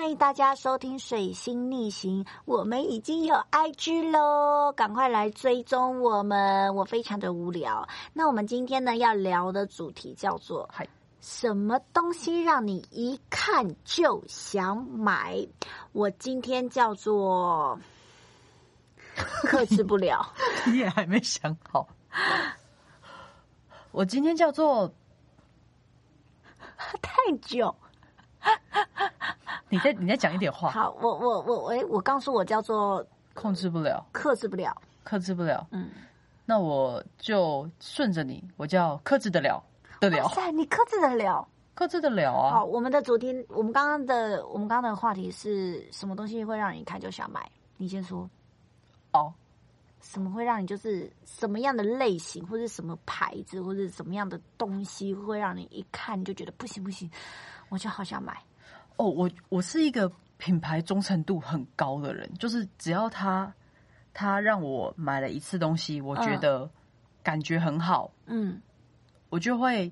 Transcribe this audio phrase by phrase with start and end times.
[0.00, 6.74] 欢迎大家收听《水星逆行》，我们已经有 IG 喽，赶快来追踪我们！
[6.74, 7.86] 我非常的无聊。
[8.14, 10.70] 那我们今天呢要聊的主题叫做
[11.20, 15.46] “什么东西让你一看就想买”。
[15.92, 17.78] 我今天叫做
[19.44, 20.32] 克制不了。
[20.64, 21.86] 你也还没想好。
[23.90, 24.90] 我今天叫做
[27.02, 27.76] 太久。
[29.70, 33.02] 你再你再讲一点话，好，我我我我我告诉我叫做
[33.32, 34.76] 控制不了，克制不了。
[35.02, 35.66] 克制不了。
[35.70, 35.88] 嗯，
[36.44, 39.62] 那我就顺着你，我叫克制得了
[39.98, 41.46] 得了，哇塞，你克制得了。
[41.74, 42.50] 克制得了啊。
[42.50, 47.40] 好，我们的主题，我们刚刚的我们刚刚的话题是什么东西会让你一看就想买？
[47.76, 48.28] 你先说，
[49.12, 49.32] 哦，
[50.00, 57.10] 什么会让你就是什么样的类型，或者什么牌子，或者什么样的东西会让你一看就觉得不行不行，
[57.70, 58.36] 我就好想买。
[59.00, 63.50] 哦，我我是一个品牌忠诚度很高的人，就是只要他
[64.12, 66.70] 他让我买了一次东西，我觉得
[67.22, 68.60] 感觉很好，嗯。
[69.30, 69.90] 我就会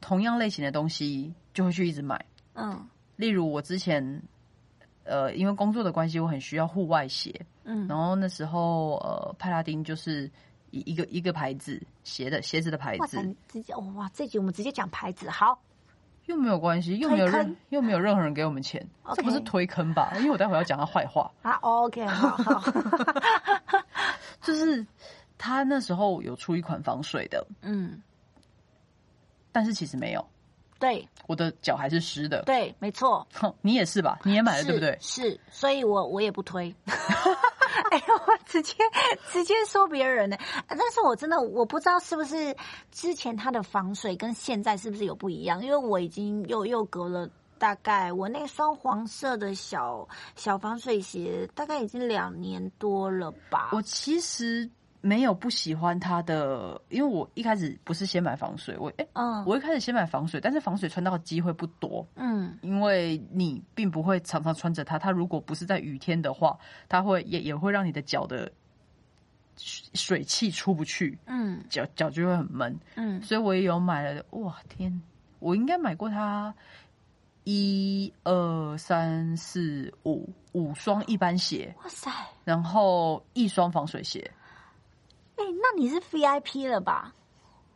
[0.00, 2.22] 同样类型的东西就会去一直买。
[2.52, 2.86] 嗯。
[3.16, 4.22] 例如我之前，
[5.04, 7.88] 呃，因为工作的关系，我很需要户外鞋，嗯。
[7.88, 10.30] 然后那时候呃，派拉丁就是
[10.70, 15.58] 一一个一个牌子鞋的鞋子的牌，子，你直接哇，这集我们直接讲牌子，好，
[16.26, 20.12] 又没有关系，又没有任又没有任何人给我们钱，这不是推坑吧？
[20.18, 22.62] 因为我待会要讲他坏话，啊，OK，好好，
[24.40, 24.86] 就是
[25.36, 28.00] 他那时候有出一款防水的，嗯，
[29.52, 30.24] 但是其实没有，
[30.78, 32.42] 对我的脚还是湿的。
[32.42, 34.18] 对，没错，哼，你也是吧？
[34.24, 34.96] 你也买了对不对？
[35.00, 36.72] 是，是所以我我也不推。
[37.90, 38.74] 哎呦，我直接
[39.32, 40.36] 直接说别人呢，
[40.68, 42.54] 但是我真的我不知道是不是
[42.90, 53.70] 之前它的防水跟现在是不是有不一样，因为我已经又又隔了大概我那双黄色的小小防水鞋大概已经两年多了吧。
[53.72, 54.68] 我其实
[55.02, 64.98] 没有不喜欢它的，因为我一开始不是先买防水，我哎、嗯我一开始先买防水，但是防水穿到的机会不多，嗯因为你并不会常常穿着它。
[64.98, 66.58] 它如果不是在雨天的话，
[66.88, 68.52] 它会也也会让你的脚的
[69.56, 72.78] 水水汽出不去，嗯脚脚就会很闷。
[72.96, 75.00] 嗯所以我也有买了，哇天，
[75.38, 76.54] 我应该买过它
[77.44, 82.10] 一二三四五五双一般鞋，哇塞，
[82.44, 84.30] 然后一双防水鞋。
[85.40, 87.14] 哎、那你是 VIP 了吧？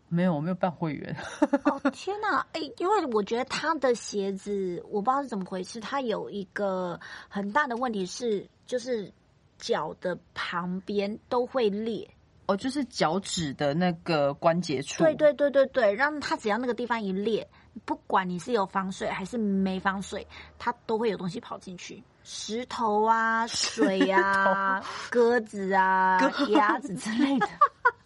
[0.08, 1.16] 没有，我没有办会员。
[1.64, 2.46] 哦天哪！
[2.52, 9.10] 哎、因为我觉得他的鞋子，我不知道是怎么回事，他有一个很大的问题是，就是
[9.56, 12.08] 脚的旁边都会裂。
[12.46, 15.02] 哦，就是脚趾的那个关节处。
[15.02, 17.48] 对对对对对，让他只要那个地方一裂，
[17.86, 20.24] 不管你是有防水还是没防水，
[20.58, 26.18] 它都会有东西跑进去，石头啊、水啊、鸽子啊、
[26.48, 27.46] 鸭子之类的。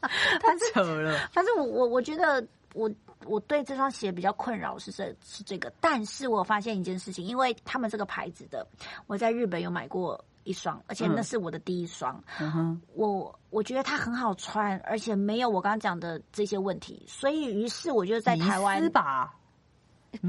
[0.40, 1.16] 太扯了。
[1.32, 2.90] 反正我我我觉得我
[3.26, 8.66] 我对这双鞋比较困扰是这是这个，但是我发现一件事情，因为他们这个牌子的，
[9.06, 19.34] 我在日本有买过一双，而且那是我的第一双，嗯，我我觉得它很好穿，而且没有我刚刚讲的这些问题，所以于是我就在台湾吧？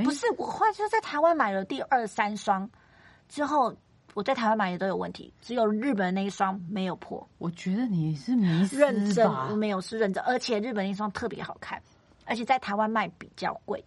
[0.04, 2.70] 不是我后来就在台湾买了第二三双
[3.30, 3.74] 之后。
[4.16, 7.26] 我在台湾买的都有问题，只有日本那一双没有破。
[7.38, 9.56] 我觉得你是迷思认真？
[9.56, 11.82] 没有是认真，而且日本那双特别好看，
[12.26, 13.82] 而且在台湾卖比较贵。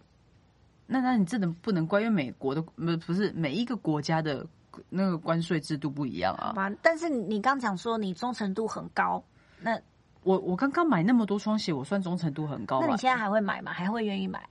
[0.87, 4.47] 那那你真的不能怪，因为美国的不不是每一个国家的
[4.89, 6.55] 那个关税制度不一样啊。
[6.81, 9.21] 但是你刚讲说你忠诚度很高，
[9.59, 9.77] 那
[10.23, 12.97] 我我刚刚买那么多双鞋，我算忠诚度很高那你？
[12.97, 13.73] 现在还会买吗？
[13.73, 14.41] 还会愿意买？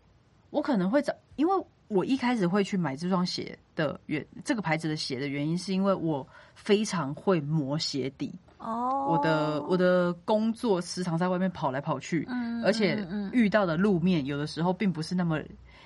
[0.51, 8.33] 我可能会找，因为我一开始会去买这双鞋的原这个牌子的鞋的原因，是因为我非常会磨鞋底。
[8.59, 15.41] 哦，我的我的工作时常在外面跑来跑去，嗯而且遇到的路面有的时候并不是那么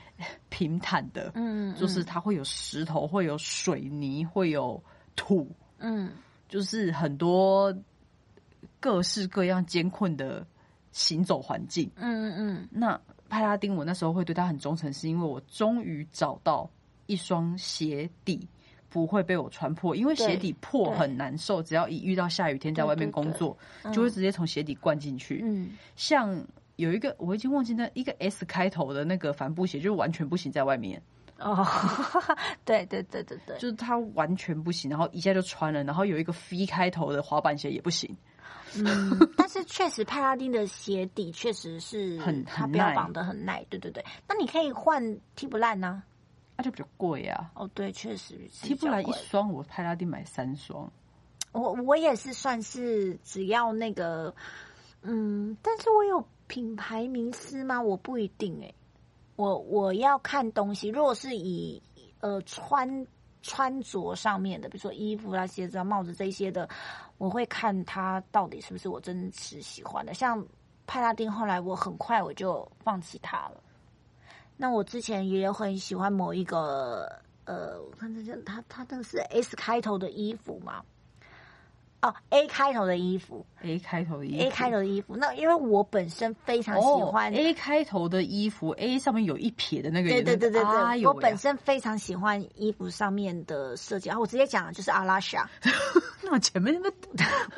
[0.50, 1.74] 平坦的，嗯，嗯。
[1.74, 4.82] 就是它会有石头，会有水泥，会有
[5.16, 6.10] 土，嗯。
[6.48, 7.74] 就是很多
[8.78, 10.46] 各式各样艰困的
[10.92, 11.90] 行走环境。
[11.96, 12.68] 嗯嗯。
[12.70, 16.68] 那派拉丁，我那时候会对他很忠诚，是因为我终于找到
[17.06, 18.46] 一双鞋底
[18.88, 25.40] 不会被我穿破，因为鞋底破很难受，只要一遇到下雨天在外面工作，对就会直接从鞋底灌进去。
[25.44, 26.44] 嗯像
[26.76, 31.00] 有一个我已经忘记那一个 S 开头的那个帆布鞋，就是完全不行在外面，
[31.38, 31.66] 哦，
[32.64, 35.82] 对对对对对，就是它完全不行，然后一下就穿了。
[35.84, 38.14] 然后有一个 V 开头的滑板鞋也不行，
[38.84, 44.04] 嗯， 但是确实派拉丁的鞋底确实是很它标榜的很耐，对对对。
[44.28, 46.02] 那你可以换踢不烂呢？
[46.56, 47.50] 那就比较贵啊。
[47.54, 50.90] 哦，对，确实踢不烂一双，我派拉丁买三双。
[51.52, 54.34] 我我也是算是只要那个，
[55.02, 57.80] 嗯，但是我有品牌名师吗？
[57.80, 58.74] 我不一定诶、
[59.36, 61.82] 我我要看东西，如果是以
[62.20, 63.06] 呃穿
[63.46, 66.68] 穿着上面的，比如说衣服啊、鞋子啊、帽子这些的，
[67.16, 70.12] 我会看他到底是不是我真实喜欢的。
[70.12, 70.44] 像
[70.86, 73.62] 派拉丁，后来我很快我就放弃他了。
[74.56, 80.82] 那我之前也有很喜欢某一个呃，我看这件，他他那个是 S 开头的衣服嘛。
[82.06, 85.16] 哦，A 开头的衣服 A 开头的衣服，A 开头的衣服。
[85.16, 94.08] 那因为我本身非常喜欢、哦、A 开头的衣服，A 上面有一撇的那个，对对对对对，哎我本身非常喜欢衣服上面的设计。
[94.08, 95.48] 然后我直接讲就是阿拉莎，
[96.22, 96.96] 那我前面那个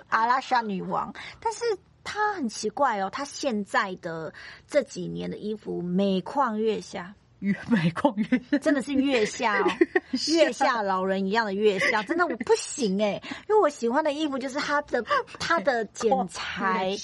[0.09, 1.65] 阿拉莎女王，但是
[2.03, 4.33] 她很奇怪哦，她现在的
[4.67, 7.15] 这几年的衣服每况愈下。
[7.40, 9.67] 越每况愈下，真的是月下哦，
[10.29, 15.05] 月下老人一样的月下，真的我不行哎、因为我喜欢的衣服就是它的
[15.38, 16.96] 它的剪裁，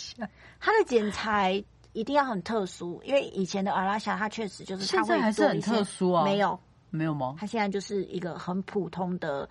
[0.61, 6.59] 它的剪裁一定要很特殊，因为以前的阿拉夏它确实就是现在还是很特殊啊没有，
[6.91, 7.37] 没有吗？
[7.39, 9.49] 它现在就是一个很普通的、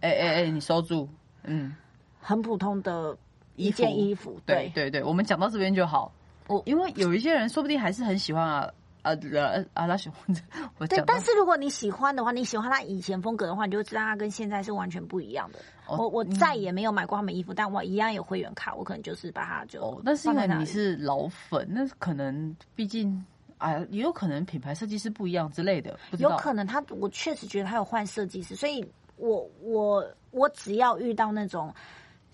[0.00, 1.08] 哎哎哎，你收住，
[1.44, 1.74] 嗯，
[2.20, 3.16] 很普通的
[3.54, 6.12] 一件衣服，对对对，我们讲到这边就好。
[6.46, 8.70] 我因为有一些人说不定还是很喜欢啊
[9.04, 10.12] 啊啊阿拉熊，
[10.78, 15.58] 我对讲，到但是如果你喜欢的话，你喜欢他以前风格的话，你就会知道他跟现在是完全不一样的。
[15.86, 23.22] 哦我我再也没有买过他们衣服，但我一样有会员卡，我可能就是把它就哦，那是因为你是老粉，那可能毕竟
[23.58, 25.98] 啊，也有可能品牌设计师不一样之类的。
[26.18, 28.82] 有可能他，我确实觉得他有换设计师，所以
[29.16, 31.72] 我我我只要遇到那种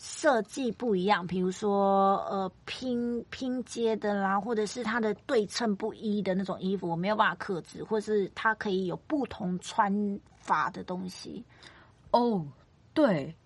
[0.02, 11.44] 设计不一样，比如说呃拼拼接的啦，或者是它的对称不一的那种衣服，我没有办法克制，或是它可以有不同穿法的东西。
[12.12, 12.46] 哦，
[12.94, 13.36] 对，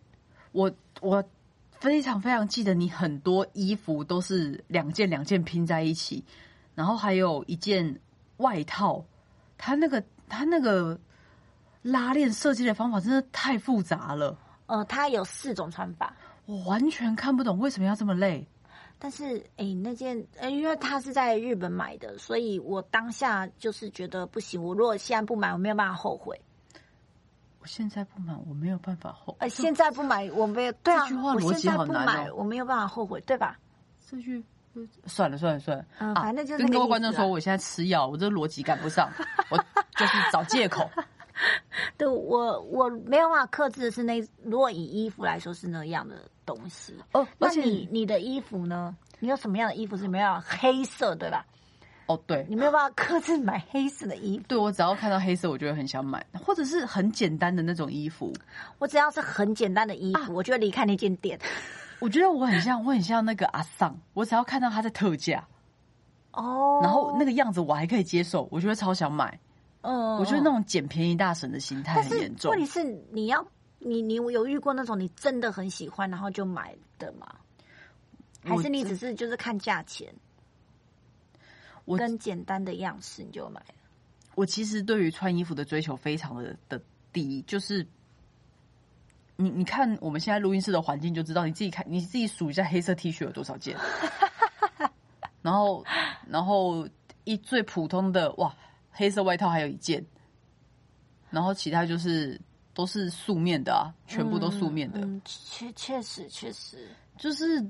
[0.53, 0.71] 我
[1.01, 1.25] 我
[1.73, 6.25] 非常非常记得你很多衣服都是两件两件拼在一起，
[6.77, 8.01] 然后还有一件
[8.37, 9.05] 外套，
[9.59, 10.97] 它那个它那个
[11.83, 16.15] 拉链设计的方法真的太复杂了，呃，它有四种穿法。
[16.47, 18.47] 我完全看不懂为什么要这么累。
[18.99, 24.63] 但是，哎、那件，呃，因为他是在日本买的，所以我当下就是觉得不行。
[24.63, 26.41] 我如果现在不买，我没有办法后悔。
[27.61, 29.37] 我现在不买，我没有办法后。
[29.41, 33.59] 呃，现在不买，我没有对啊，这句话我逻辑现在好难不买，哦我没有办法后悔，对吧？
[34.09, 34.43] 这句
[35.07, 39.11] 算了算了算了，反正就是跟各位观众说，我现在吃药，我这逻辑赶不上，
[39.51, 39.57] 我
[39.97, 40.89] 就是找借口。
[41.97, 46.95] 对我我没有办法克制的是那，如果以衣服来说是那样的东西。
[47.13, 48.97] 哦，那而且你你的衣服呢？
[49.21, 51.47] 你有什么样的衣服是没有黑色，对吧？
[52.07, 54.45] 哦，对你没有办法克制买黑色的衣服。
[54.47, 58.31] 对，我只要看到黑色，我就会很想买，或者是很简单的那种衣服。
[58.79, 61.39] 我只要是很简单的衣服，啊我就会离开那间店。
[62.01, 65.47] 我觉得我很像，我很像那个阿桑，我只要看到他在特价，
[66.33, 69.39] 哦然后那个样子我还可以接受，我就会超想买。
[69.81, 72.61] 嗯，我觉得那种捡便宜大神的心态很严重问。
[72.61, 72.83] 题是，
[73.13, 73.47] 你要
[73.85, 77.27] 你你有遇过那种你真的很喜欢，然后就买的吗？
[78.43, 80.15] 还是你只是就是看价钱
[81.85, 83.75] 我跟简单的样式你就买了？
[84.35, 87.87] 我其实对于穿衣服的追求非常的的低，就是
[89.37, 93.79] 你你看我们现在录音室的环境就知道，你自己看你自己数一下黑色 T 恤有多少件，
[95.41, 95.85] 然后
[96.29, 96.89] 然后
[97.25, 98.55] 一最普通的哇
[98.91, 100.05] 黑色外套还有一件，
[101.31, 102.41] 然后其他就是
[102.75, 107.65] 都是素面的啊，全部都素面的，嗯，确确实确实，就是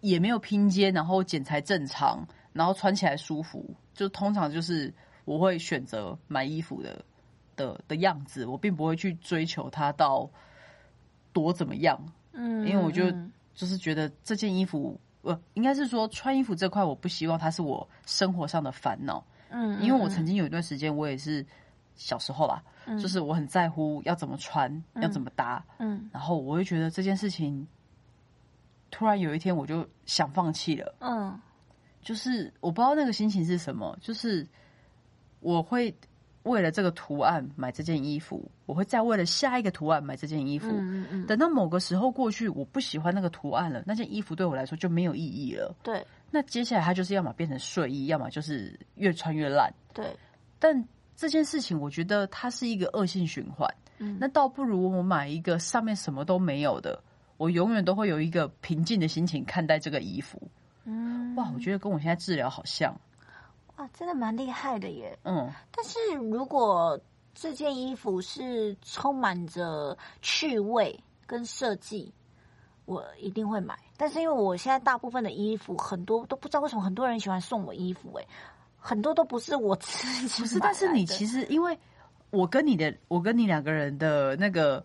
[0.00, 3.64] 也没有拼接，然后剪裁正常，然后穿起来舒服，
[3.94, 4.92] 就通常就是
[5.24, 7.02] 我会选择买衣服的
[7.56, 10.28] 的的样子，我并不会去追求它到
[11.32, 11.98] 多怎么样，
[12.32, 13.32] 嗯，因为我就嗯。
[13.52, 21.44] 就是觉得这件衣服，呃，应该是说穿衣服这块，我不希望它是我生活上的烦恼，嗯，因为我嗯曾经有一段时间，我也是
[22.00, 22.62] 小时候啦，
[22.98, 27.68] 就是我很在乎要怎么穿，要怎么搭，嗯然后我会觉得这件事情，
[28.90, 30.94] 突然有一天我就想放弃了。
[31.00, 31.38] 嗯
[32.02, 34.46] 就是我不知道那个心情是什么，就是
[35.40, 35.94] 我会
[36.44, 40.68] 为了这个图案买这件衣服，我会再为了下一个图案买这件衣服。
[40.70, 45.76] 嗯嗯，等到某个时候过去，我不喜欢那个图案了，那件衣服对我来说就没有意义了。
[45.82, 49.70] 对那接下来它就是要么变成睡衣，要么就是越穿越烂。
[49.92, 50.16] 对，
[50.58, 50.82] 但
[51.20, 53.68] 这件事情，我觉得它是一个恶性循环。
[53.98, 56.98] 嗯那倒不如我买一个上面什么都没有的，
[57.36, 60.40] 我永远都会有一个平静的心情看待这个衣服。
[60.84, 62.98] 嗯，哇，我觉得跟我现在治疗好像。
[63.76, 65.18] 哇，真的蛮厉害的耶。
[65.24, 65.98] 嗯，但是
[66.30, 66.98] 如果
[67.34, 72.10] 这件衣服是充满着趣味跟设计，
[72.86, 73.78] 我一定会买。
[73.98, 78.26] 但是因为我现在大部分的衣服很多都不知道为什么很多人喜欢送我衣服、欸，
[78.80, 81.78] 很多都不是我自己 不是，但是你其实实因为
[82.30, 84.84] 我跟你的，我跟你两个人的那个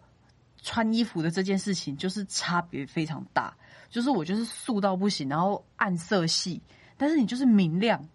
[0.61, 3.55] 穿衣服的这件事情，就是差别非常大。
[3.89, 6.61] 就是我就是素到不行，然后暗色系，
[6.97, 8.05] 但是你就是明亮，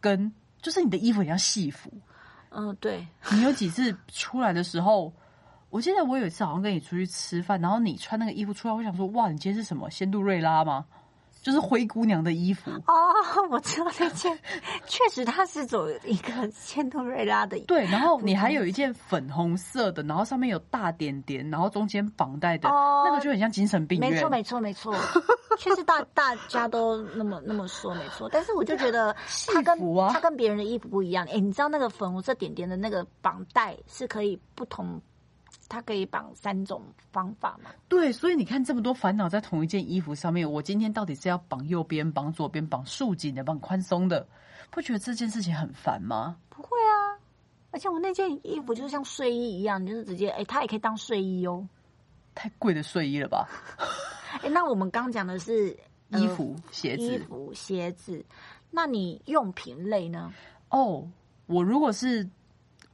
[0.00, 1.92] 跟就是你的衣服很像戏服。
[2.48, 5.12] 嗯对，你有几次出来的时候，
[5.68, 10.86] 我记得我有一次好像跟你出去吃饭，然后你穿那个衣服出来，我想说哇，你今天是什么仙杜瑞拉吗？
[11.46, 12.72] 就是灰姑娘的衣服。
[12.88, 13.14] 哦，
[13.52, 14.36] 我知道那件，
[14.84, 24.10] 确实它是走一个仙杜瑞拉的，对，然后你还有一件粉红色的，然后上面有大点点，然后中间绑带的，哦那个就很像精神病院。
[24.10, 24.92] 没错，没错，没错，
[25.56, 28.28] 确实大 大家都那么那么说，没错。
[28.28, 29.14] 但是我就觉得
[29.46, 29.78] 它跟
[30.12, 31.24] 它跟别人的衣服不一样。
[31.30, 35.00] 哎，你知道那个粉红色点点的那个绑带是可以不同，
[35.68, 36.82] 它可以绑三种
[37.12, 37.70] 方法嘛？
[37.88, 44.26] 对，所以你看这么多烦恼在同一件衣服上面，我今天到底是要绑右边、绑左边、绑束紧的、绑宽松的，
[44.70, 46.36] 不觉得这件事情很烦吗？
[46.48, 47.18] 不会啊，
[47.70, 51.66] 而且我那件衣服就像睡衣一样，你就是直接哎，它也可以当睡衣哦。
[52.34, 53.48] 太贵的睡衣了吧？
[54.42, 55.76] 哎，那我们刚讲的是
[56.10, 58.24] 呃衣服、鞋子衣服、鞋子，
[58.70, 60.32] 那你用品类呢？
[60.70, 61.08] 哦。
[61.48, 62.28] 我如果是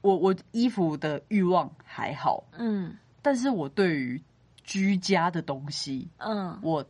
[0.03, 4.21] 我，我衣服的欲望还好，嗯但是我对于
[4.65, 6.85] 居家的东西，嗯我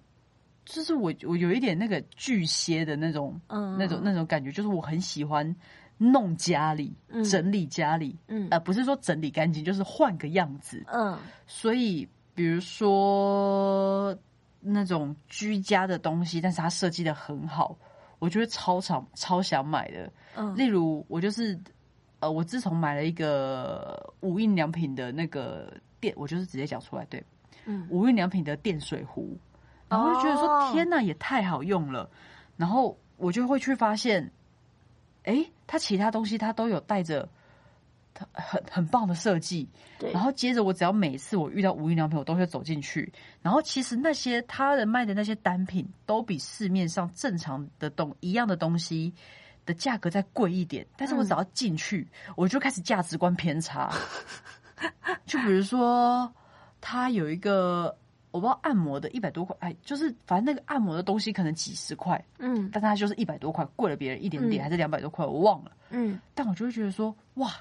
[0.65, 5.55] 就是我我有一点那个巨蟹的那种嗯，那种那种感觉，就是我很喜欢
[5.99, 10.83] 弄家里、嗯整理家里，嗯呃，不是说整理干净，就是换个样子。
[10.87, 14.17] 嗯所以，比如说
[14.61, 17.77] 那种居家的东西，但是它设计的很好，
[18.21, 20.11] 我觉得超想超想买的。
[20.37, 21.59] 嗯例如，我就是
[22.23, 27.21] 呃，我自从买了一个无印良品的那个电，我就是直接讲出来，对，
[27.65, 27.85] 嗯。
[27.91, 29.37] 无印良品的电水壶，
[29.89, 30.71] 然后就觉得说、哦。
[30.73, 32.09] 天呐，也太好用了，
[32.57, 34.31] 然后我就会去发现，
[35.25, 37.29] 哎，它其他东西它都有带着
[38.15, 43.13] 它很很棒的设计，对，然后接着我只要每次我遇到无印良品，我都会走进去，
[43.43, 49.13] 然后其实那些他的卖的那些单品都比市面上正常的东一样的东西。
[49.65, 53.93] 的价格再贵一点，但是我只要进去，我就开始价值观偏差。
[55.25, 56.33] 就比如说，
[56.81, 57.97] 它有一个
[58.33, 65.71] 我不知道按摩的一百多块，哎，就是反正那个按摩的东西可能几十块，嗯但它就是一百多块，贵了别人一点点，嗯还是两百多块，我忘了。
[65.91, 67.53] 嗯但我就会觉得说，哇，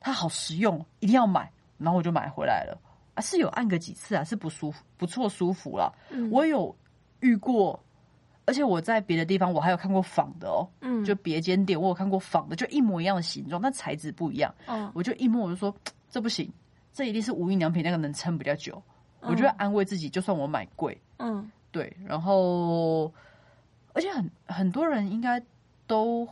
[0.00, 2.78] 它好实用，一定要买，然后我就买回来了。
[3.14, 5.90] 啊，是有按个几次啊，是不舒服，不错舒服啦。
[6.10, 6.76] 嗯我有
[7.20, 7.82] 遇过，
[8.48, 11.04] 而且我在别的地方我还有看过仿的哦，嗯。
[11.04, 14.52] 就别间店我有看过仿的，就一模一样的形状，但材质不一样。
[14.66, 15.74] 嗯我就一摸我就说
[16.08, 16.50] 这不行，
[16.94, 18.82] 这一定是无印良品那个能撑比较久。
[19.20, 19.30] 嗯。
[19.30, 21.50] 我就会安慰自己，就算我买贵，嗯。
[21.70, 23.12] 对，然后
[23.92, 25.40] 而且很很多人应该
[25.86, 26.26] 都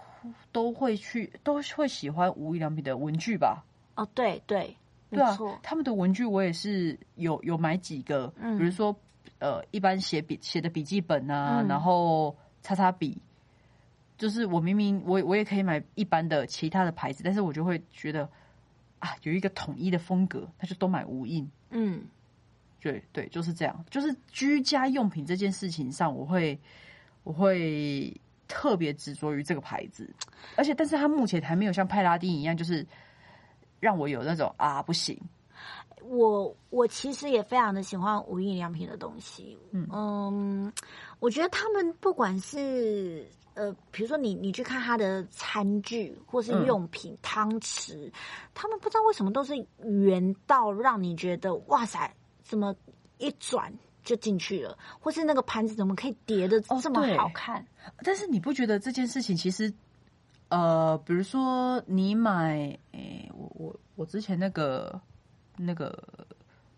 [0.50, 3.62] 都会去都会喜欢无印良品的文具吧？
[3.96, 4.74] 哦对对，
[5.10, 8.56] 对啊，，他们的文具我也是有有买几个，嗯。
[8.58, 8.96] 比如说
[9.38, 13.18] 呃，一般写笔写的笔记本啊，嗯然后擦擦笔，
[14.16, 18.28] 就是我明明我我也可以买一般的其他的牌子，但是我就会觉得
[18.98, 21.48] 啊，有一个统一的风格，那就都买无印。
[21.70, 22.02] 嗯
[22.80, 23.84] 对对，就是这样。
[23.90, 26.58] 就是居家用品这件事情上，我会
[27.24, 28.14] 我会
[28.46, 30.08] 特别执着于这个牌子，
[30.56, 32.86] 而且但是它目前还没有像派拉丁一样，就是
[33.80, 35.20] 让我有那种啊不行。
[36.08, 39.86] 我我其实也非常的喜欢无印良品的东西，嗯。
[39.92, 40.72] 嗯，
[41.18, 46.64] 我觉得他们不管是呃，比如说你你去看他的餐具或是嗯。
[46.66, 48.10] 用品、汤匙，
[48.54, 52.74] 他们不知道为什么都是圆到让你觉得哇塞，怎么
[53.18, 53.72] 一转
[54.04, 57.66] 就进去了，或是那个盘子怎么可以叠的哦这么好看？
[58.04, 59.72] 但是你不觉得这件事情其实，
[60.48, 65.00] 呃，比如说你买，诶、我我我之前那个
[65.56, 66.02] 那个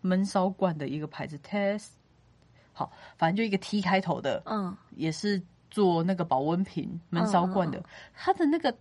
[0.01, 1.87] 闷烧罐的一个牌子 Test，
[2.73, 4.75] 好，反正就一个 T 开头的，嗯。
[4.95, 7.83] 也是做那个保温瓶闷烧罐的，嗯
[8.13, 8.75] 它的那个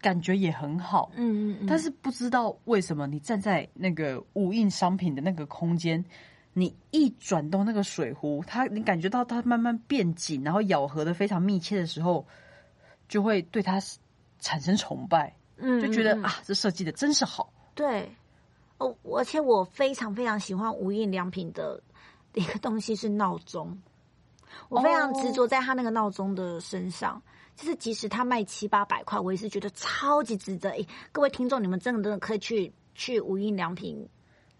[0.00, 1.10] 感觉也很好。
[1.16, 6.04] 嗯嗯嗯，但是不知道为什么，你站在那个无印商品的那个空间，
[6.52, 12.26] 你一转动那个水壶，它你感觉到它慢慢变紧，然后咬合的非常密切的时候，
[13.08, 13.80] 就会对它
[14.38, 17.52] 产生崇拜，嗯就觉得啊，这设计的真是好。
[17.74, 18.12] 对，
[18.78, 21.80] 哦，而且我非常非常喜欢无印良品的
[22.34, 23.76] 一个东西是闹钟，
[24.68, 27.20] 我非常执着在他那个闹钟的身上。
[27.56, 30.70] 就是即使他卖七八百块，我也是觉得超级值得。
[30.70, 34.08] 诶，各位听众，你们真的真的可以去去无印良品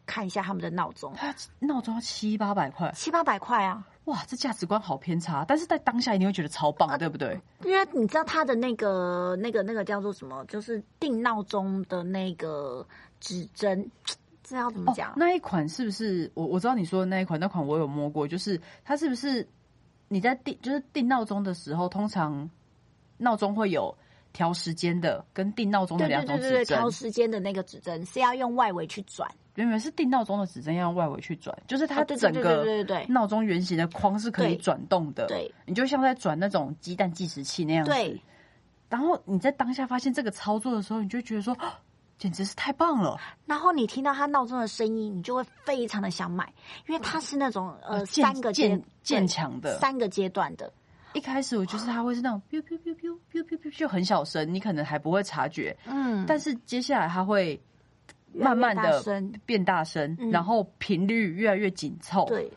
[0.04, 3.86] 看一下他们的闹钟，它闹钟要七八百块，七八百块啊。
[4.06, 5.44] 哇，这价值观好偏差。
[5.46, 7.40] 但是在当下一定会觉得超棒，对不对？
[7.62, 12.84] 因为你知道他的那个、那个、那个叫做什么，就是定闹钟的那个
[13.20, 13.90] 指针，
[14.42, 15.12] 这要怎么讲？
[15.16, 17.38] 那一款是不是我我知道你说的那一款？
[17.38, 19.46] 那款我有摸过，就是它是不是
[20.08, 22.48] 你在定就是定闹钟的时候，通常
[23.18, 23.96] 闹钟会有
[24.32, 26.90] 调时间的跟定闹钟的对两对对对对，种指针调。
[26.90, 32.64] 时间的那个指针是要用外围去转，原本是定闹钟的指针要用外围去转，就是它整个
[33.08, 35.26] 闹钟圆形的框是可以转动的。
[35.26, 37.90] 对你就像在转那种鸡蛋计时器那样子。
[37.90, 38.22] 对。
[38.88, 41.78] 然后你在当下发现这个操作的时候，你就觉得说，啊
[42.18, 43.16] 简直是太棒了！
[43.46, 46.52] 然后你听到它闹钟的声音，你就会非常的想买，
[46.88, 49.78] 因为它是那种呃三个阶渐渐强的。
[49.78, 50.72] 三个阶段的，
[51.12, 57.60] 一开始我就是它会是那种 biu biu biu biu biu biu biu 就很小声，你可能还不会察觉，嗯，但是接下来它会
[58.32, 59.02] 慢慢的
[59.46, 62.52] 变大声，嗯然后频率越来越紧凑。，对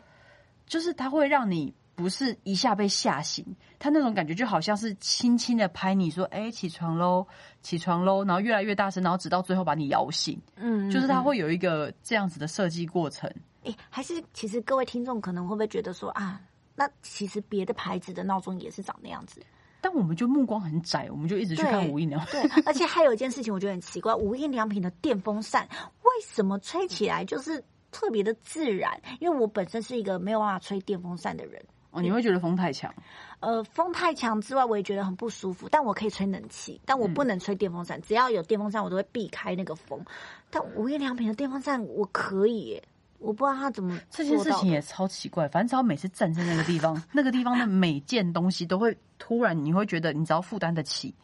[0.66, 3.44] 就是它会让你不是一下被吓醒，
[3.78, 7.26] 他那种感觉就好像是轻轻的拍你说：“哎、起床喽，
[7.60, 10.40] 起床喽！”然后越来越大声，然后直到最后把你摇醒。
[10.56, 13.30] 嗯，就是它嗯会有一个这样子的设计过程。
[13.64, 16.40] 诶，还是其实各位听众可能会不会觉得说啊，
[16.74, 19.40] 那其实别的牌子的闹钟也是长那样子？
[19.80, 22.40] 但我们就目光很窄，我们就一直去看无印良品。
[22.40, 25.68] 对，而且还有一件事情，我觉得很奇怪，无印良品的电风扇
[26.02, 29.00] 为什么吹起来就是特别的自然？
[29.18, 31.60] 因为我本身是一个没有办法吹电风扇的人，
[31.92, 32.92] 哦，你会觉得风太强，
[33.40, 35.68] 呃，风太强之外，我也觉得很不舒服。
[35.70, 38.00] 但我可以吹冷气，但我嗯不能吹电风扇。
[38.00, 40.02] 只要有电风扇，我都会避开那个风。
[40.50, 42.82] 但无印良品的电风扇我可以耶，
[43.18, 45.46] 我不知道他怎么这件事情也超奇怪。
[45.48, 51.14] 反正只要每次站在那个地方， 那个地方的每件东西都会突然，你会觉得你只要负担得起，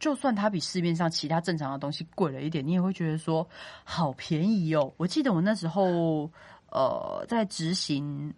[0.00, 3.48] 就算它比市面上其他正常的东西贵了一点，你也会觉得说
[3.84, 4.92] 好便宜哦。
[4.96, 6.28] 我记得我那时候
[6.72, 8.34] 呃在执行。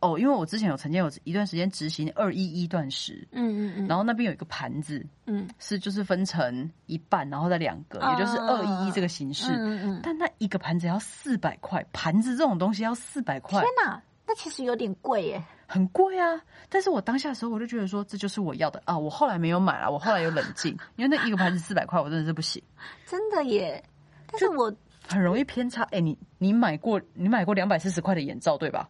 [0.00, 9.52] 哦，因为我之前有曾经有一段时间执行二一一断食，嗯嗯嗯，然后那边有一个盘子，嗯是就是分成一半，然后再两个，也就是二一一这个形式。
[9.52, 15.42] 嗯嗯，但那一个盘子要四百块，盘子这种东西要四百块天，哪，那其实有点贵耶。
[15.66, 16.40] 很贵啊。
[16.68, 18.98] 但是我当下的时候，我就觉得说这就是我要的啊。
[18.98, 22.62] 我后来没有买了，我后来有冷静， 因为那一个盘子四百块，我真的是不行，
[23.06, 23.82] 真的耶！
[24.26, 24.72] 但是我
[25.06, 25.82] 很容易偏差。
[25.90, 28.88] 哎、你你买过你买过两百四十块的眼罩对吧？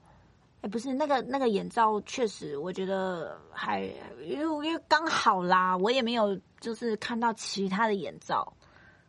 [0.63, 3.83] 哎，不是那个那个眼罩，确实我觉得还
[4.23, 8.53] 因为因为刚好啦，我也没有就是看到其他的眼罩，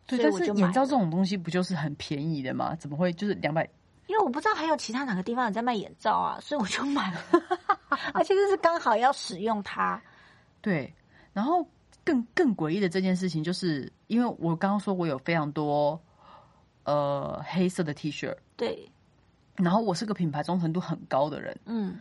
[0.06, 2.74] 对，但是眼罩这种东西不就是很便宜的吗？
[2.76, 3.68] 怎么会就是两百？
[4.06, 7.20] 因为我不知道还有其他哪个地方有在卖眼罩啊，所以我就买了，
[8.12, 10.02] 而且就是刚好要使用它。
[10.60, 10.92] 对，
[11.32, 11.66] 然后
[12.04, 15.98] 更更诡异的这件事情，就是因为我刚刚说我有非常多
[16.84, 18.90] 呃黑色的 T 恤，对，
[19.56, 22.00] 然后我是个品牌忠诚度很高的人，嗯。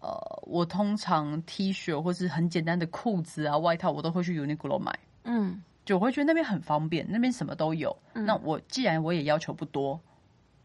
[0.00, 5.62] 呃，我通常 T 恤或是很简单的裤子啊、外套，我都会去 Uniqlo 买，嗯。
[5.84, 7.96] 就我会觉得那边很方便，那边什么都有。
[8.12, 8.24] 嗯。
[8.26, 9.98] 那我既然我也要求不多，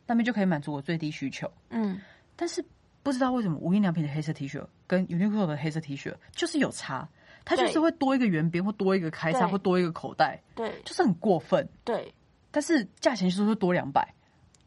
[0.06, 1.50] 那边就可以满足我最低需求。
[1.70, 2.00] 嗯，
[2.36, 2.64] 但是
[3.02, 7.08] 不知道为什么无印良品的黑色 T 恤跟 Uniqlo 的黑色 T 恤就是有差，
[7.46, 10.82] 它就是会多一个圆边或多一个开叉或多一个口袋，对。
[10.84, 11.68] 就是很过分。
[11.86, 12.14] 对，
[12.52, 14.14] 但是价钱就是会多两百，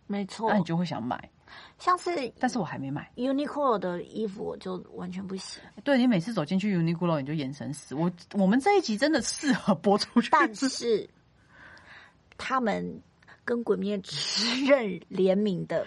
[0.07, 0.50] 没错。
[0.50, 0.57] 那。
[0.57, 1.31] 你就会想买。
[1.79, 3.11] 像是但是我还没买。
[3.17, 5.62] Uniqlo 的衣服，我就完全不行。
[5.83, 7.95] 对你每次走进去 Uniqlo，你就眼神死。
[7.95, 11.09] 我我们这一集真的适合播出去，但是
[12.38, 13.03] 他们
[13.45, 15.87] 跟《鬼灭之刃》联名的，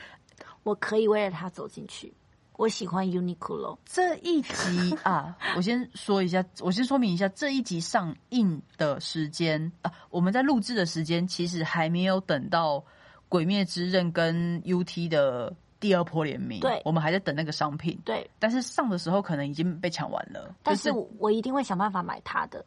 [0.64, 2.14] 我可以为了他走进去。
[2.58, 12.80] 我喜欢 Uniqlo，这一集啊， 我先说一下，我先说明一下，这一集上映的时间啊，我们在录制的时间其实还没有等到
[13.30, 20.56] 《鬼灭之刃》跟 UT 的第二波联名，对我们还在等那个商品，对，但是上的时候可能已经被抢完了。
[20.63, 22.63] 但就是我我一定会想办法买它的。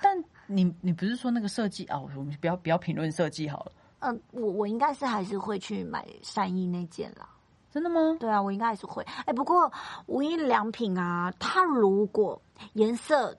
[0.00, 1.98] 但你你不是说那个设计啊？
[2.00, 7.28] 我们不要不要评论设计好了，嗯、我我应该是还是会去买善意那件啦。
[7.70, 8.16] 真的吗？
[8.18, 9.04] 对啊，我应该还是会。
[9.26, 9.70] 哎，不过
[10.06, 12.40] 无印良品啊，它如果
[12.72, 13.36] 颜色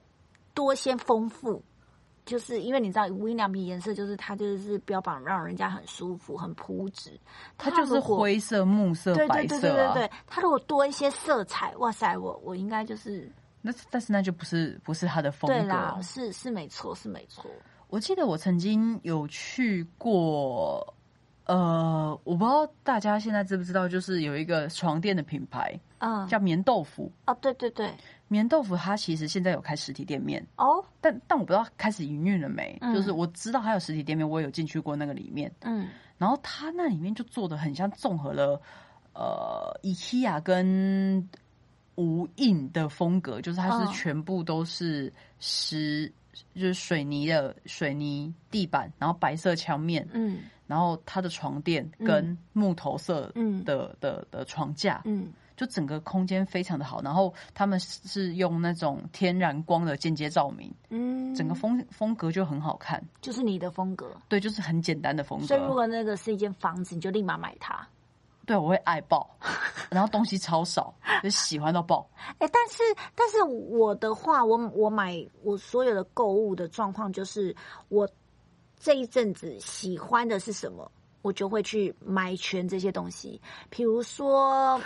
[0.54, 1.64] 多些丰富，
[2.30, 7.20] 就是因为你知道无印良品颜色就是它就是标榜让人家很舒服、很朴质，
[7.58, 9.94] 它就是灰色、木色、对白对对对色啊。
[9.96, 13.28] 对对，它如果多一些色彩，哇塞，我我应该就是
[13.62, 15.58] 那但是那就不是不是它的风格。
[15.58, 17.50] 对啦，是是没错，是没错。
[17.88, 20.94] 我记得我曾经有去过，
[21.46, 27.12] 呃，我不知道大家现在知不知道，就是有一个床垫的品牌，嗯，叫棉豆腐。
[27.26, 27.92] 哦，对对对，
[28.30, 32.78] 棉豆腐它其实现在有开实体店面，哦，但但我不知道开始营运了没。
[32.80, 32.94] 嗯。
[32.94, 35.52] 就是我知道它有实体店面，我有进去过那个里面。
[35.62, 35.88] 嗯。
[36.18, 38.62] 然后它那里面就做的很像综合了
[39.14, 41.28] 呃 IKEA 跟
[41.96, 43.88] 无印的风格，就是它嗯。
[43.88, 46.12] 是全部都是石，
[46.54, 50.40] 就是水泥的水泥地板，然后白色墙面，嗯。
[50.68, 53.64] 然后它的床垫跟木头色嗯。
[53.64, 55.28] 的、的的床架，嗯
[55.60, 57.02] 就整个空间非常的好。
[57.02, 63.04] 然后他们是用那种天然光的间接照明，嗯，整个风风格就很好看。
[63.20, 64.10] 就是你的风格。
[64.30, 65.74] 对，就是很简单的风格所以如。
[65.74, 67.86] 果那个是一间房子，你就立马买它。
[68.46, 69.30] 对，我会爱爆，
[69.92, 72.10] 然后东西超少，就喜欢到爆。
[72.40, 72.82] 哎、但是
[73.14, 77.56] 但是我的话，我我买我所有的购物的状况就是，
[77.90, 78.10] 我
[78.80, 80.92] 这一阵子喜欢的是什么，
[81.22, 83.40] 我就会去买全这些东西。
[83.70, 84.82] 比如说，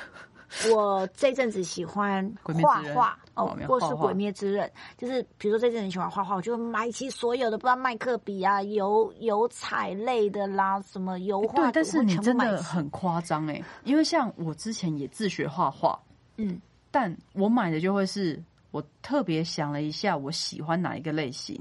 [0.71, 2.29] 我这阵子喜欢
[2.61, 15.99] 画画哦或是鬼灭之刃，就是比如说这阵子喜欢画画，我就会买齐所有的，不知道麦克笔啊、油油彩类的啦，什么油画的，对，但是你真的很夸张哎，因为像我之前也自学画画，
[16.37, 16.61] 嗯
[16.91, 21.59] 但我买的就会是我特别想了一下，我喜欢哪一个类型。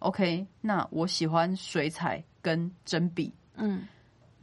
[0.00, 3.32] OK，那我喜欢水彩跟针笔。
[3.56, 3.86] 嗯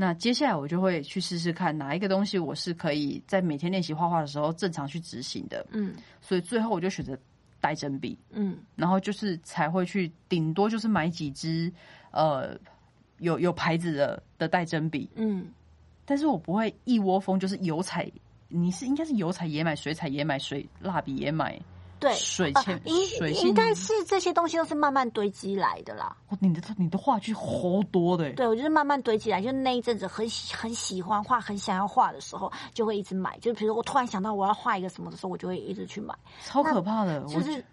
[0.02, 5.64] 那接下来我就会去试试看哪一个东西我是可以在每天练习画画的时候正常去执行的。
[5.74, 5.94] 嗯。
[6.20, 7.16] 所以最后我就选择
[7.60, 8.58] 带针笔，嗯。
[8.76, 11.72] 然后就是才会去顶多就是买几支
[12.10, 12.58] 呃
[13.20, 15.46] 有有牌子的的带针笔，嗯，
[16.04, 18.12] 但是我不会一窝蜂就是油彩，
[18.48, 21.62] 你是应该是油彩也买，水彩也买，水蜡笔也买，
[22.02, 26.18] 对，水铅、啊应水性应该是这些东西都是慢慢堆积来的啦。
[26.30, 33.38] 哦你的你的话剧好多的，对，我就是慢慢堆积来，就那一阵子很喜很喜欢画，很想要画的时候，就会一直买。
[33.38, 36.14] 就比如我突然想到我要画一个什么的时候，我就会一直去买。
[36.44, 37.64] 超可怕的，就是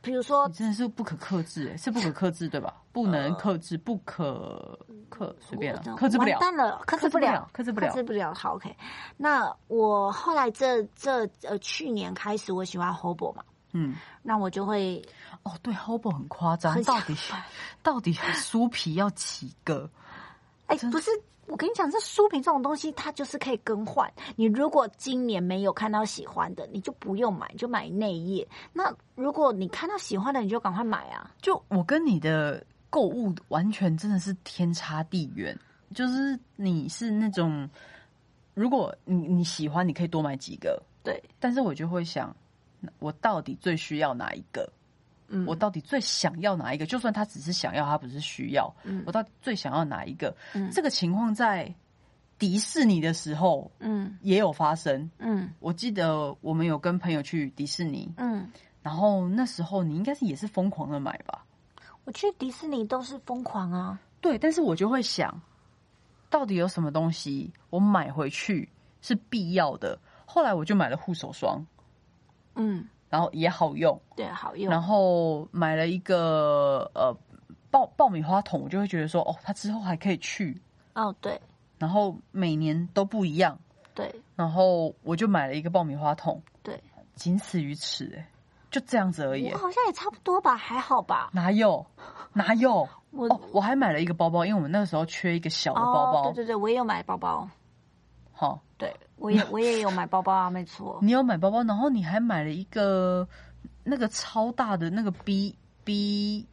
[0.00, 2.72] 比如说你真的是不可克制，哎，是不可克制对吧？
[2.92, 8.32] 不能克制，不可克，随便了，克制不了完，蛋了，克制不了，克制不了克制不了。
[8.34, 8.74] 好，OK。
[9.16, 15.02] 那我后来这这呃去年开始，我喜欢 Hobo 嘛，嗯，那我就会
[15.42, 17.14] 哦，对，Hobo 很夸张，到底
[17.82, 19.88] 到底书皮要几个？
[20.66, 21.10] 哎，真不是，
[21.46, 24.10] 我跟你讲，这书皮这种东西，它就是可以更换。
[24.36, 28.46] 你如果今年没有看到喜欢的，你就不用买，你就买内页。
[28.72, 31.30] 那如果你看到喜欢的，你就赶快买啊。
[31.40, 35.58] 就我跟你的购物完全真的是天差地远，
[35.94, 37.68] 就是你是那种，
[38.54, 42.34] 如果你你喜欢，你可以多买几个，对，但是我就会想，
[42.98, 44.72] 我到底最需要哪一个？
[45.28, 46.86] 嗯，我到底最想要哪一个？
[46.86, 50.34] 就算他只是想要，他不是需要，嗯我到底最想要哪一个？
[50.54, 51.74] 嗯这个情况在
[52.38, 55.10] 迪士尼的时候嗯也有发生。
[55.18, 58.50] 嗯我记得我们有跟朋友去迪士尼，嗯，
[58.82, 61.44] 然后那时候你应该是也是疯狂的买吧？
[62.04, 64.00] 我去迪士尼都是疯狂啊。
[64.22, 65.42] 对，但是我就会想，
[66.30, 68.68] 到底有什么东西我买回去
[69.02, 69.98] 是必要的？
[70.24, 71.66] 后来我就买了护手霜，
[72.58, 74.70] 嗯，然后也好用，对，好用。
[74.70, 77.16] 然后买了一个呃
[77.70, 80.60] 爆爆米花桶，我就会觉得说，哦，它之后还可以去，
[80.94, 81.40] 哦，对。
[81.78, 83.58] 然后每年都不一样，
[83.94, 84.14] 对。
[84.36, 86.82] 然后我就买了一个爆米花桶，对，
[87.14, 88.28] 仅此于此、哎，
[88.70, 89.48] 就这样子而已。
[89.50, 91.30] 我，好像也差不多吧，还好吧。
[91.32, 91.86] 哪有？
[92.32, 92.88] 哪有？
[93.10, 97.48] 我哦，我还买了一个包包，因为我们那个时候缺一个小的包包，哦，对对对，我也有买包包。
[98.38, 98.62] 好。
[98.76, 100.98] 对，我也我也有买包包啊，没错。
[101.02, 103.26] 你有买包包，然后你还买了一个
[103.82, 106.46] 那个超大的那个 B B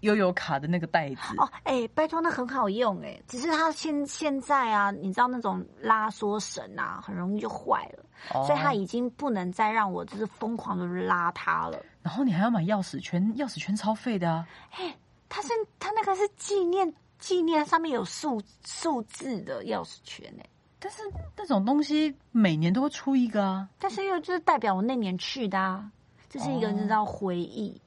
[0.00, 11.78] 悠悠卡的那个袋子，哦，哎、拜托，那很好用哎，只是它现现在啊，你知道那种拉缩绳啊，很容易就坏了，哦所以它已经不能再让我就是疯狂的拉它了。
[12.02, 14.46] 然后你还要买钥匙圈，钥匙圈超费的啊！
[14.78, 14.96] 哎
[15.28, 20.46] 它是它那个是纪念纪念上面有数数字的钥匙圈哎，
[20.86, 21.02] 但是
[21.36, 23.68] 那种东西每年都会出一个啊。
[23.76, 25.90] 但是又就是代表我那年去的啊，
[26.28, 27.80] 这是一个哦你知道回忆。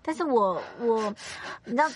[0.00, 1.14] 但是我我
[1.66, 1.86] 你知道，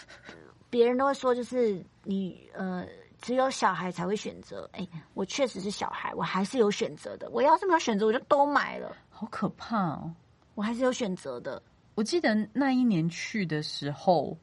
[0.69, 2.85] 别人都会说就是你呃。
[3.23, 7.27] 只有小孩才会选择，哎、我确实是小孩，我还是有选择的。
[7.31, 10.13] 我要是没有选择，我就都买了，好可怕哦！
[10.55, 11.63] 我还是有选择的。
[11.95, 14.37] 我记得那一年去的时候，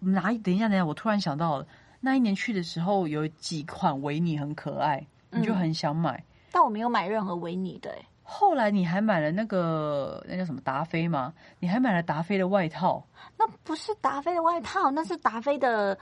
[0.00, 1.66] 哪一等一下，等一下，我突然想到了，
[2.00, 6.22] 那一年去的时候有几款维尼很可爱，你就很想买。
[6.50, 11.32] 但我没有买任何维尼的、哎，后来你还买了那个那叫什么达菲吗？
[11.58, 13.04] 你还买了达菲的外套，
[13.36, 15.98] 那不是达菲的外套，那是达菲的，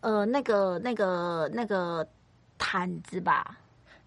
[0.00, 2.06] 呃，那个、那个、那个
[2.58, 3.56] 毯子吧？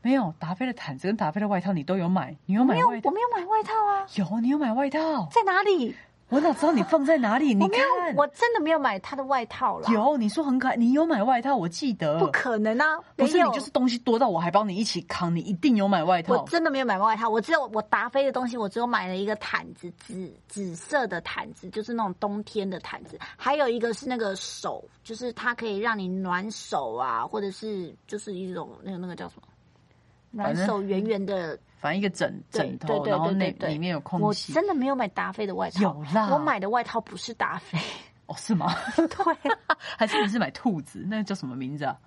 [0.01, 3.13] 没有达菲的毯子跟达菲的外套你都有买，你有买没有，外套我？
[3.13, 5.27] 没有买外套啊，有，你有买外套？
[5.31, 5.95] 在哪里？
[6.31, 7.53] 我哪知道你放在哪里？
[7.53, 7.81] 你看，，
[8.15, 9.89] 我真的没有买他的外套了。
[9.91, 12.17] 有，你说很可爱，你有买外套，我记得。
[12.19, 12.85] 不可能啊！
[13.17, 16.33] 不是你，就是东西多到我还帮你一起扛，你一定有买外套。
[16.35, 29.50] 我真的没有买外套，我只有我达菲的东西，我只有买了一个毯子，紫紫色的毯子，就是那种冬天的毯子，还有一个是那个手，就是它可以让你暖手啊，或者是就是一种那个那个叫什么，暖
[30.35, 34.33] 反正手圆圆的反正一个枕枕头，对对然后那里面有空我。
[34.33, 37.77] 真的没有买达菲的外套，有啦我买的外套不是达菲，
[38.27, 38.73] 哦，是吗？
[38.95, 41.05] 对啊， 还是你是买兔子？
[41.07, 41.97] 那个叫什么名字啊？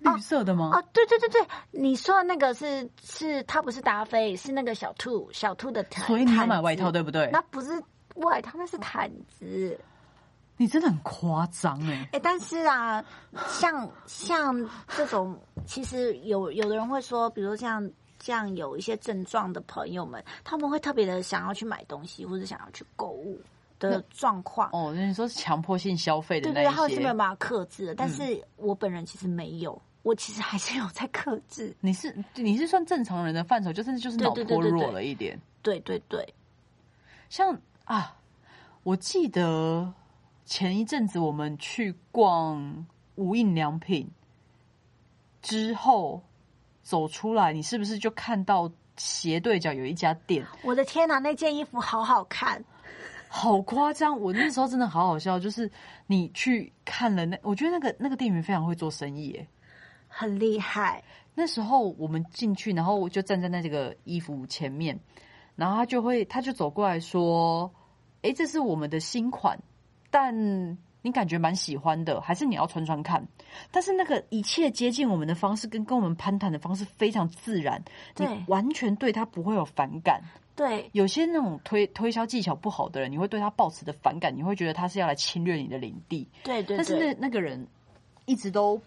[0.00, 0.70] 绿色的吗？
[0.74, 7.30] 哦，对对对对，你说的那个是是它不是达菲，是那个小兔小兔的毯，所以你要买外套对不对？
[7.32, 7.82] 那不是
[8.16, 9.80] 外套，那是毯子。
[10.56, 12.08] 你真的很夸张哎！
[12.12, 13.04] 哎、但是啊，
[13.48, 15.36] 像像这种，
[15.66, 17.90] 其实有有的人会说，比如像
[18.20, 23.40] 像有一些症状的朋友们，他们会特别的想要去买东西，或者想要去购物
[23.78, 24.70] 的状况。
[24.72, 31.74] 哦，那你说是强迫性消费的那对对对，他们，是没有办法克制的，但是我本人其实没有，我其实还是有在克制。
[31.80, 35.38] 你是你是算正常人的范畴，就是就是脑波弱了一点。
[35.62, 36.32] 对对对，
[37.28, 38.16] 像啊，
[38.84, 39.92] 我记得
[40.44, 44.10] 前一阵子我们去逛无印良品
[45.40, 46.22] 之后
[46.82, 50.44] 走出来，你是不是就看到斜对角有一家店？
[50.62, 52.62] 我的天哪，那件衣服好好看。
[53.28, 54.20] 好夸张！
[54.20, 55.68] 我那时候真的好好笑，就是
[56.06, 59.48] 你去看了那，我觉得那个那个店员非常会做生意耶。
[60.06, 61.02] 很厉害，
[61.34, 64.96] 那时候我们进去，然后我就站在那这个衣服前面，
[65.56, 67.68] 然后他就会，他就走过来说
[68.22, 69.58] ：“诶，这是我们的新款，
[70.14, 73.26] 但你感觉蛮喜欢的，还是你要穿穿看？”
[73.72, 77.82] 但是那个一切接近我们的方式，跟跟我们攀谈的方式非常自然，
[78.16, 80.22] 你对完全对他不会有反感。
[80.54, 86.28] 对有些那种推推销技巧不好的人，你会对他抱持的反感，你会觉得他是要来侵略你的领地。
[86.44, 87.66] 对对但是，那那个人
[88.24, 88.80] 一直都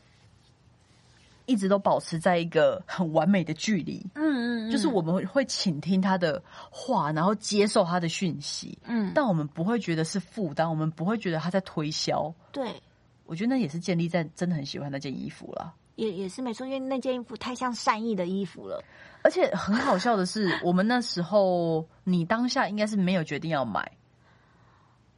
[1.48, 12.32] 一直都保持在一个很完美的距离，嗯嗯，就是我们会会倾听他的话，然后接受他的讯息，嗯，但我们不会觉得是负担，我们不会觉得他在推销。
[12.52, 12.70] 对。
[13.26, 15.74] 我觉得那也是建立在真的很喜欢那件衣服了。
[15.98, 18.82] 也也是没错，因为那件衣服太像善意的衣服了。
[19.22, 23.92] 而且很好笑的是，我们那时候你当下应该是没有决定要买，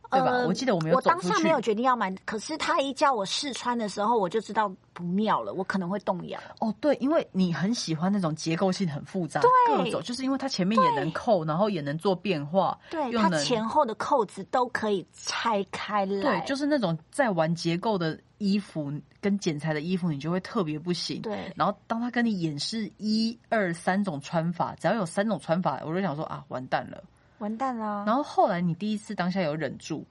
[0.10, 0.32] 对吧？
[0.32, 6.40] 呃我记得我没有我当下没有决定要买，可是他一叫我试穿的时候，我就知道不妙了，我可能会动摇。
[6.60, 16.40] 哦，对，因为你很喜欢那种结构性很复杂，对各种，就是因为它前面也能扣，然后也能做变化，对，它前后的扣子都可以拆开来。
[16.40, 18.92] 对，就是那种在玩结构的衣服
[19.22, 21.22] 跟剪裁的衣服，你就会特别不行。
[21.22, 27.04] 对然后当他跟你演示一二三种穿法，只要有三种穿法，我就想说啊，完蛋了。
[27.40, 28.04] 完蛋啦。
[28.06, 30.06] 然后后来你第一次当下有忍住，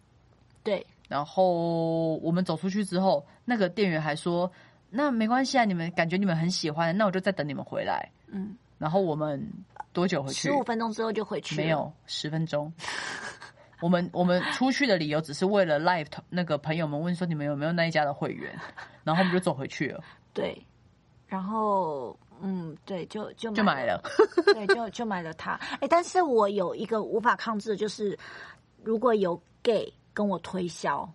[0.62, 4.50] 对然后我们走出去之后，那个店员还说
[4.90, 8.10] ：“那没关系啊，你们感觉你们很喜欢，那我就再等你们回来。
[8.26, 9.50] 嗯，”然后我们
[9.92, 10.52] 多久回去十？
[10.52, 11.56] 五分钟之后就回去。
[11.56, 12.72] 没有十分钟。
[13.80, 18.52] 我们我们出去的理由只是为了 live 那个朋友们问说你们有没有那一家的会员，
[19.04, 20.02] 然后我们就走回去了，
[20.34, 20.60] 对，
[21.28, 24.03] 然后嗯，对，就就就买了。
[24.46, 25.53] 对，就就买了它。
[25.81, 28.18] 哎，但是我有一个无法抗拒的，就是
[28.83, 31.09] 如果有 gay 跟我推销，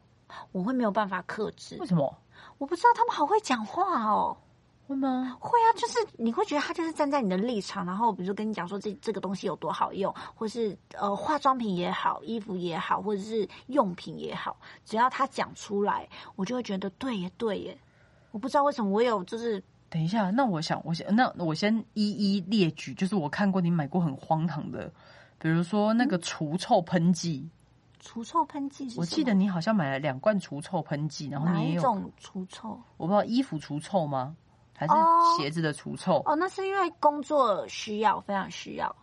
[0.51, 1.87] 我会没有办法克制为。
[1.87, 2.15] 什么？
[2.57, 4.35] 我不知道他们好会讲话哦。
[4.85, 5.37] 会吗？
[5.39, 17.77] 会啊，就是你会觉得他就是站在你的立场，然后比如说跟你讲说这这个东西有多好用，或是呃化妆品也好，衣服也好，或者是用品也好，只要他讲出来，我就会觉得对耶对耶。
[18.31, 24.91] 我不知道为什么我有就是等一下，那我想，我先，那我先一一列举，就是我看过你买过很荒唐的，
[25.37, 27.47] 比如说那个除臭喷剂，
[27.99, 32.69] 除臭喷剂是，我记得你好像买了两罐除臭喷剂，然后你也有，一种除臭？
[32.97, 34.35] 我不知道衣服除臭吗？
[34.75, 36.23] 还是哦鞋子的除臭？
[36.25, 38.95] 哦，那是因为工作需要，非常需要。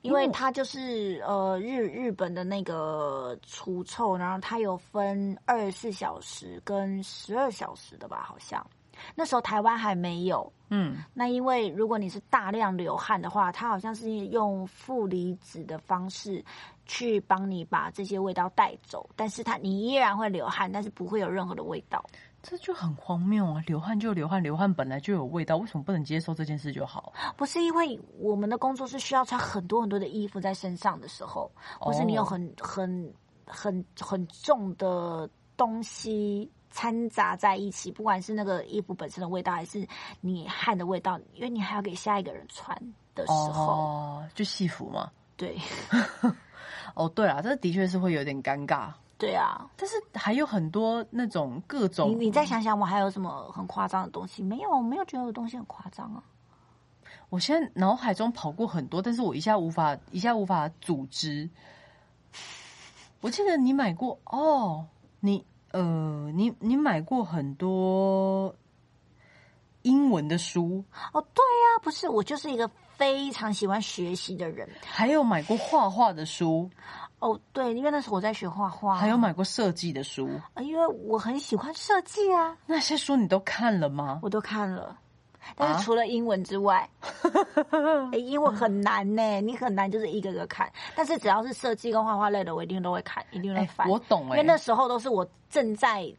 [0.00, 8.66] 因为它就是呃日日本的那个除臭，然后它有分二十四小时跟十二小时的吧，好像
[9.14, 10.52] 那时候台湾还没有。
[10.70, 16.42] 嗯，那因为如果你是大量流汗的话，它好像是用负离子的方式
[16.86, 22.02] 去帮你把这些味道带走，但是它你依然会流汗，但是不会有任何的味道。
[22.42, 23.62] 这就很荒谬啊！
[23.68, 27.12] 流汗就流汗，流汗本来就有味道，为什么不能接受这件事就好？
[27.36, 33.14] 不是因为我们的工作是需要穿很多很多的衣服在身上的时候，或是你有很很
[33.46, 39.86] 很很重的东西掺杂在一起，不管是那个衣服本身的味道，还是
[40.20, 42.76] 你汗的味道，因为你还要给下一个人穿
[43.14, 45.10] 的时候，哦，就戏服嘛。
[45.36, 45.56] 对
[46.94, 48.92] 哦，对啊，这的确是会有点尴尬。
[49.18, 49.68] 对啊。
[49.76, 54.42] 但是还有很多那种各种，你你再想想，我还有什么很夸张的东西？
[54.42, 56.22] 没有，我没有觉得有东西很夸张啊。
[57.28, 61.48] 我现在脑海中跑过很多，但是我一下无法一下无法组织。
[63.20, 64.86] 我记得你买过哦，
[65.20, 68.54] 你呃，你你买过很多
[69.82, 76.70] 英文的书哦，对呀，不是我就是一个非常喜欢学习的人，还有买过画画的书
[77.18, 80.28] 哦，对，因为那时候我在学画画，还有买过设计的书，
[80.60, 82.56] 因为我很喜欢设计啊。
[82.66, 84.20] 那些书你都看了吗？
[84.22, 84.98] 我都看了。
[85.56, 86.88] 但是除了英文之外，
[88.12, 90.70] 英文很难呢，你很难就是一个个看。
[90.94, 93.88] 但是只要是设计跟画画类的，我一定都会看，一定会翻。
[93.88, 96.10] 我懂哎，因为那时候都是我正在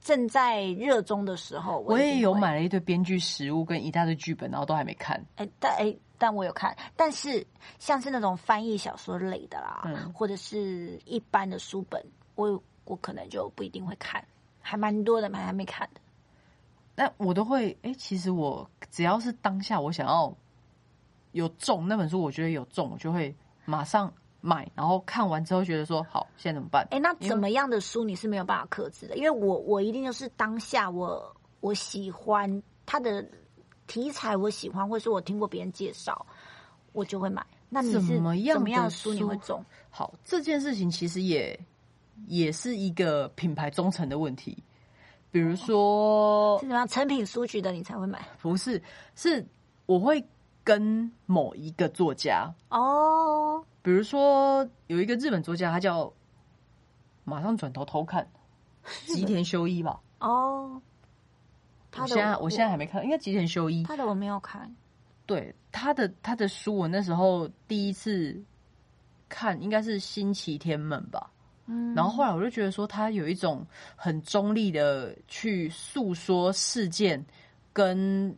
[0.00, 1.78] 正在热衷的时候。
[1.80, 5.24] 我也有买了一堆编剧实物跟一大堆剧本，然后都还没看。
[5.36, 6.76] 哎，但哎，但我有看。
[6.96, 7.46] 但是
[7.78, 12.02] 像是那种翻译小说类的啦，或者是一般的书本，
[12.34, 14.24] 我我可能就不一定会看，
[14.60, 16.00] 还蛮多的，蛮还没看的。
[16.96, 20.36] 那我都会哎，其实我只要是当下我想要
[21.32, 26.86] 有中那本书，我觉得有中，我就会马上买，然后看完之后觉得说好，现在怎么办？
[26.90, 29.16] 哎，那怎么样的书你是没有办法克制的？
[29.16, 33.26] 因为我我一定就是当下我我喜欢它的
[33.86, 36.24] 题材，我喜欢，或是我听过别人介绍，
[36.92, 37.44] 我就会买。
[37.68, 39.64] 那你是怎么样的书你会中？
[39.90, 41.58] 好，这件事情其实也
[42.28, 44.62] 也是一个品牌忠诚的问题。
[45.34, 48.24] 比如说是什么成品书局的你才会买？
[48.40, 48.80] 不是，
[49.16, 49.44] 是
[49.84, 50.24] 我会
[50.62, 53.60] 跟某一个作家哦。
[53.82, 56.12] 比如说有一个日本作家，他叫
[57.24, 58.30] 马上转头偷看
[59.12, 60.00] 吉田修一吧。
[60.20, 60.80] 哦，
[61.90, 63.82] 他现在我现在还没看，应该吉田修一。
[63.82, 64.72] 他的我没有看。
[65.26, 68.40] 对他的他的书，我那时候第一次
[69.28, 71.28] 看应该是星期天们吧。
[71.94, 77.24] 然后后来我就觉得说，他有一种很中立的去诉说事件，
[77.72, 78.36] 跟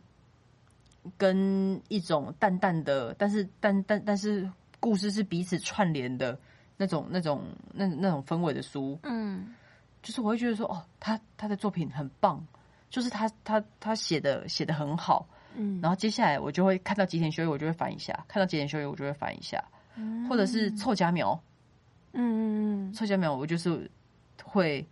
[1.17, 6.39] 跟一种淡淡的，但是但但但是故事是彼此串联的
[6.77, 8.97] 那种那种那那种氛围的书。
[9.03, 9.53] 嗯，
[10.01, 12.41] 就是我会觉得说，哦，他他的作品很棒，
[12.89, 15.27] 就是他他他写的写的很好。
[15.55, 19.61] 嗯，然后接下来我就会看到吉田修一，我就会翻一下；看到吉田修一，我就会翻一下，
[20.29, 21.37] 或者是凑佳苗。
[22.17, 23.89] 嗯嗯嗯，凑佳苗我就是
[24.43, 24.85] 会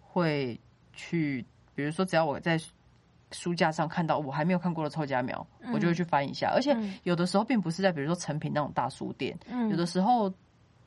[0.00, 0.60] 会
[0.92, 2.60] 去，比如说只要我在
[3.32, 6.52] 书架上看到我还没有看过的臭家苗，我就会去翻一下。
[6.54, 9.36] 而且有的时候并不是在比如说成品那种大书店，
[9.70, 10.32] 有的时候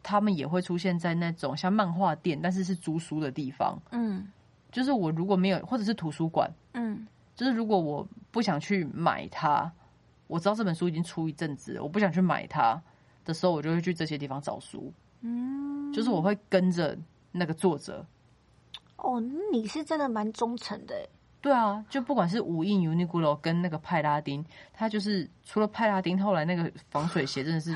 [0.04, 3.78] 他们也会出现在那种像漫画店，但是是租书的地方。
[3.92, 4.28] 嗯，
[4.72, 9.70] 就是我如果没有，或者是图书馆，嗯，就是如果我不想去买它，
[10.28, 12.82] 我知道这本书已经出一阵子，我不想去买它
[13.26, 14.94] 的时候，我就会去这些地方找书。
[15.20, 16.98] 嗯，就是我会跟着
[17.32, 18.06] 那个作者。
[18.98, 19.22] 哦，
[19.52, 20.96] 你是真的蛮忠诚的。
[21.40, 27.76] 对啊，就不管是五印 Uniqlo 跟那个派拉丁，他就是除了派拉丁，后来那个防水鞋真的是，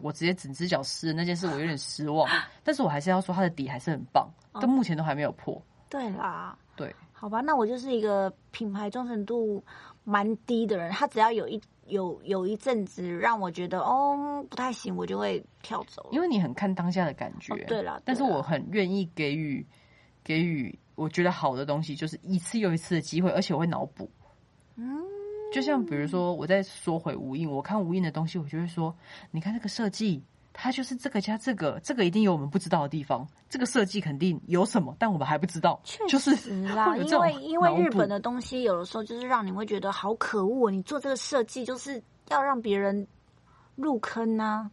[0.00, 2.28] 我直接整只脚湿那件事，我有点失望。
[2.64, 5.60] 但是我还是要说，它的底还是很棒，到目前都还没有破。
[5.90, 9.62] 对啦，对，好吧，那我就是一个品牌忠诚度
[10.02, 11.60] 蛮低的人，他只要有一。
[11.86, 16.08] 有有一阵子让我觉得哦不太行，我就会跳走。
[16.12, 18.00] 因为你很看当下的感觉，对了。
[18.04, 19.66] 但是我很愿意给予
[20.22, 24.10] 给予我觉得好的东西，就是一次又一次的机会，而且我会脑补。
[24.76, 25.00] 嗯，
[25.52, 28.96] 就像比如说，我在说回无印，我看无印的东西，我就会说，
[29.30, 30.22] 你看这个设计。
[30.56, 33.28] 它就是这个加这个，这个一定有我们不知道的地方。
[33.50, 35.78] 这个设计肯定有什么，但我们还不知道。
[35.84, 36.30] 确实
[36.62, 40.70] 啦， 因为因为日本的东西有的时候就是让你会觉得好可恶。
[40.70, 43.06] 你做这个设计就是要让别人
[43.74, 44.70] 入坑啊，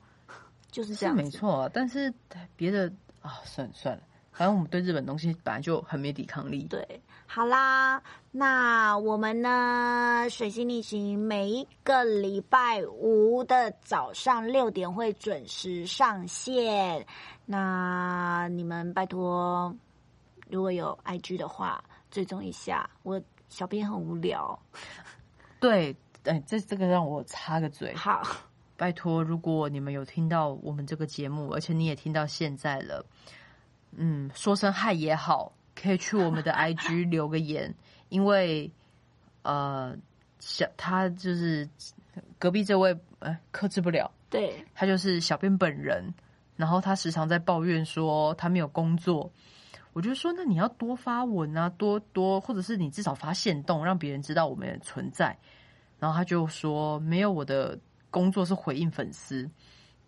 [0.69, 1.15] 就是这样。
[1.15, 2.13] 没错，但是
[2.55, 2.87] 别的
[3.21, 6.67] 啊，算了算了，反正我们对日本东西本来就很没抵抗力。
[6.69, 7.01] 对。
[7.33, 10.27] 好啦，那我们呢？
[10.29, 17.07] 水星逆行每一个礼拜五的早上六点会准时上线。
[17.45, 19.73] 那你们拜托，
[20.49, 22.89] 如果有 IG 的话，追踪一下。
[23.03, 24.59] 我小编很无聊。
[25.61, 27.95] 对，哎，这这个让我插个嘴。
[27.95, 28.21] 好，
[28.75, 33.05] 拜托，如果你们有听到我们这个节目，而且你也听到现在了，
[33.95, 35.53] 嗯，说声嗨也好。
[35.81, 37.73] 可以去我们的 IG 留个言，
[38.09, 38.69] 因为
[39.41, 39.95] 呃，
[40.39, 41.67] 小他就是
[42.37, 46.13] 隔壁这位，呃，克制不了，对他就是小编本人，
[46.55, 49.31] 然后他时常在抱怨说他没有工作，
[49.93, 55.37] 我就说，那你要多发文啊，多多，或者是你至少发现动，让别人知道我们的存在。
[55.99, 57.77] 然后他就说，没有，我的
[58.09, 59.49] 工作是回应粉丝。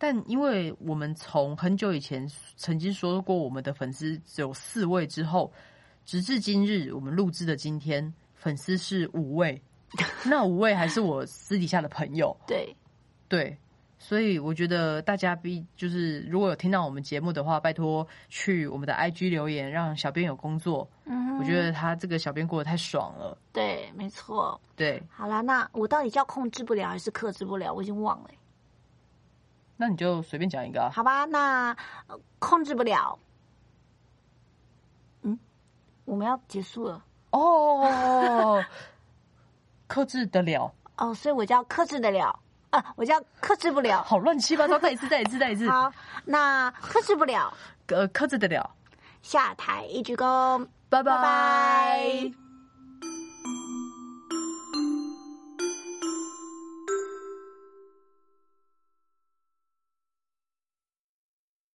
[0.04, 5.50] 但因为我们从很久以前曾经说过，我们的粉丝只有四位，之后
[6.04, 9.62] 直至今日，我们录制的今天，粉丝是五位。
[10.28, 12.36] 那五位还是我私底下的朋友。
[12.46, 12.76] 对
[13.30, 13.58] 对。
[13.98, 20.86] 所以我觉得大家必就是如果有听到我们节目的话，拜托去我们的 IG 留言，让小编有工作。
[21.06, 23.38] 嗯，我觉得他这个小编过得太爽了。
[23.54, 24.60] 对，没错。
[24.76, 27.74] 对，好啦，那我到底叫控制不了还是克制不了？
[27.74, 28.30] 我已经忘了。
[29.78, 30.90] 那你就随便讲一个。
[30.92, 31.76] 好吧，那
[32.40, 33.18] 控制不了。
[35.24, 35.38] 嗯，
[36.06, 37.04] 我们要结束了。
[37.32, 38.64] 哦，
[39.88, 40.74] 克制得了。
[40.98, 42.40] 哦，所以我叫克制得了。
[42.70, 45.70] 啊，我叫克制不了，好乱七八糟，再一次，再一次，再一次。
[45.70, 45.92] 好，
[46.26, 47.54] 那克制不了，
[47.88, 48.68] 呃，克制得了，
[49.22, 52.43] 下台一鞠躬，拜拜。